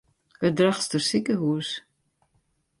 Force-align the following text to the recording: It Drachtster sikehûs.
It 0.47 0.53
Drachtster 0.57 1.01
sikehûs. 1.07 1.69